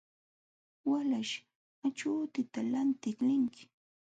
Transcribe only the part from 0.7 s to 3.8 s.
Walaśh, achuutita lantiq linki.